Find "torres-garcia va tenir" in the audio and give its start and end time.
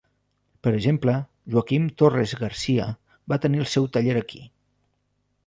2.03-3.63